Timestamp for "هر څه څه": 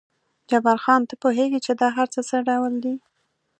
1.97-2.37